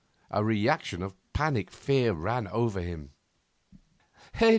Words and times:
A 0.31 0.43
reaction 0.43 1.03
of 1.03 1.13
panic 1.31 1.69
fear 1.69 2.13
ran 2.13 2.47
over 2.47 2.81
him. 2.81 3.11